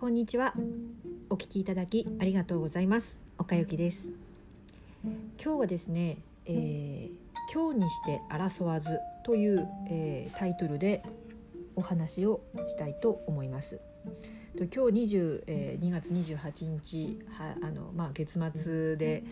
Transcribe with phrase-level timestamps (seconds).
[0.00, 0.54] こんにちは。
[1.28, 3.20] お聞きいただきありがとうございます。
[3.36, 4.12] 岡ゆきです。
[5.04, 11.02] 今日はですね、えー、今日にして争わずという、えー、タイトルで
[11.76, 13.78] お話をしたいと思います。
[14.56, 19.22] 今日20、えー、2月28日はあのまあ月末で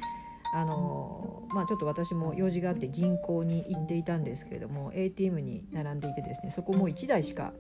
[0.52, 7.54] あのまあ、ちょっと私も用事があって銀行に行っていたんですけれども ATM に並んでいてですねそこも1台しか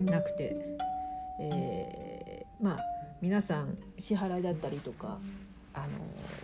[0.00, 0.56] なくて、
[3.26, 5.18] 皆さん支払いだったりとか
[5.74, 5.86] あの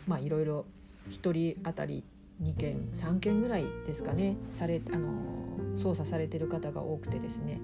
[0.09, 0.67] まあいろいろ
[1.11, 2.03] 1人当たり
[2.43, 7.61] 2件3件ぐらいですかねされあの操作されてる方が多くてですね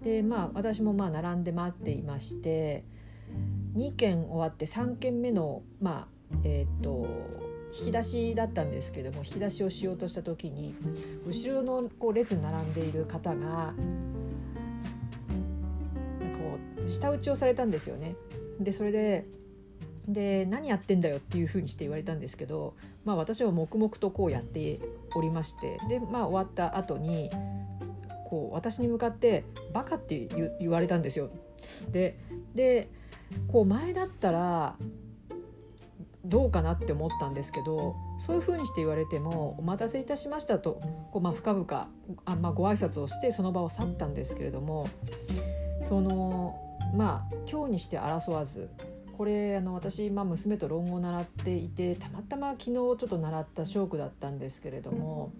[0.00, 2.82] でまあ私もまあ並んで待っていまして
[3.76, 7.06] 2件終わって3件目のまあえっ、と
[7.78, 10.74] 引き出しだったんですけども引き出しをしようとした時に
[11.26, 13.74] 後ろのこう列に並んでいる方が
[16.32, 18.16] こう舌打ちをされたんですよね。
[18.60, 19.26] でそれで
[20.08, 24.78] で何やってんだよっていうふうにして言われたんですけど、まあ、私は黙々とこうやって
[25.14, 27.28] おりましてで、まあ、終わった後に
[28.26, 30.28] こう私に向かって「バカ」って
[30.60, 31.30] 言われたんですよ。
[31.90, 32.18] で
[32.54, 32.88] で
[33.48, 34.76] こう前だったら
[36.24, 40.80] どうかなって思ったんですけどそういうふうにして言われても「お待たせいたしましたと」
[41.12, 41.88] こうまあ深々
[42.24, 44.88] あ、まあ、ご挨拶をしてその場を去ったんですけれども
[45.82, 46.65] その
[46.96, 48.70] まあ今日にして争わず
[49.16, 55.32] これあの私、まあ、娘と論語を習っていてたまたま昨日ちょっと習った証句だったんですけれども、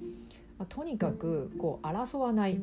[0.59, 2.61] まあ、とにかくこう争わない。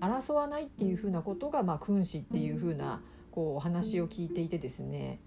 [0.00, 5.20] 争わないっていうふうなことが、まあ、君子っていうふうなこうお話を聞いていてですね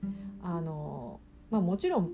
[0.44, 2.12] あの、まあ、もちろん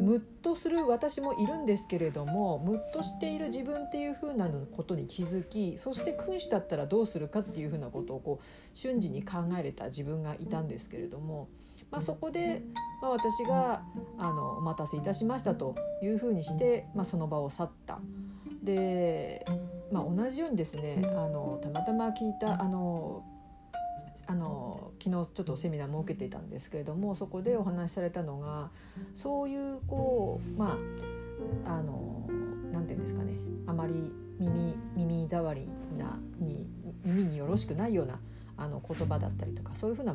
[0.00, 11.48] ムッとする私もいるんですけれどもムッとしている自分っていう風なことに気づきそして君子だったらどうするかっていう風なことをこう瞬時に考えれた自分がいたんですけれども、
[11.90, 12.62] まあ、そこで、
[13.02, 13.82] まあ、私が
[14.18, 18.00] あの「お待たせいたしました」という風にして、まあ、その場を去った。
[18.62, 19.46] で、
[19.90, 23.24] まあ、同じようにですねあのたまたま聞いたあのあの
[25.02, 28.70] 昨日ちょっとセミナーも受けていたんですけれどもそこでお話しされたのが
[29.14, 30.76] そういうこうま
[31.64, 32.28] ああの
[32.72, 33.34] なんていうんですかね
[33.66, 35.68] あまり耳耳障り
[35.98, 36.68] なに
[37.04, 38.20] 耳によろしくないような
[38.56, 40.14] あの言葉だったりとかそういうふうな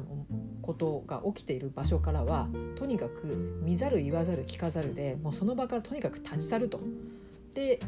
[0.62, 6.80] ことが起きている場所からはとにかく見ざる言わざる聞かざるでもうその場からとにかく立ち去ると。
[7.56, 7.80] で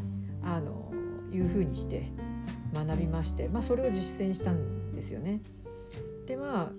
[0.44, 0.92] あの
[1.32, 2.10] いうふうにして
[2.74, 5.42] 学びまして、まあ、それを実践したんですよね。
[6.26, 6.72] でまあ、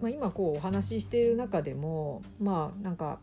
[0.00, 3.18] まあ、今こうお話ししている中でもまあなんか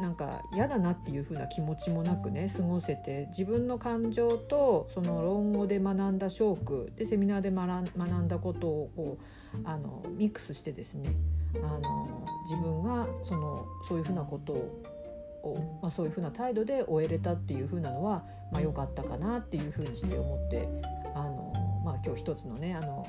[0.00, 9.18] なんか嫌だなっていう風な気持ちもなくね過ごせて自分の感情とその論語で学んだ証句でセミナーで学んだことをこ
[9.54, 11.10] うあのミックスしてですね
[11.56, 20.68] あの自分がそのそういうふうなことを、まあ、そういうふうな態度で終えれたっていうふうなのはまあ、かったかなっていうふうにして思って
[21.14, 21.52] あの、
[21.84, 23.06] まあ、今日一つのねあの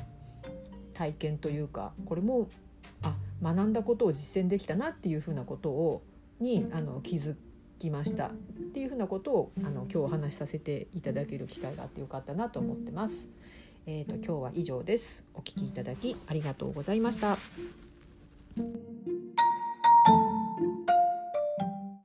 [1.00, 2.50] 体験というかこれも
[3.04, 6.02] あ学んだことを実践できたなっていうふうなことを
[6.42, 7.38] にあの気づ
[7.78, 8.32] きましたっ
[8.74, 13.30] ていうふうなことをあの今日お話しさせていただける機会があってよかったなと思ってます。
[13.86, 15.26] えーと、と今日は以上です。
[15.34, 17.38] お聞きいただきありがとうございました。